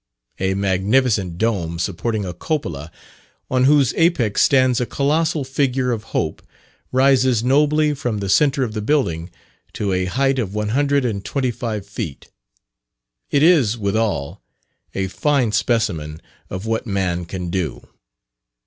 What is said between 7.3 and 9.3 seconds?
nobly from the centre of the building